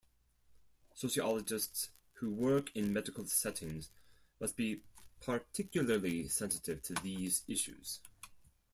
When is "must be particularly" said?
4.39-6.27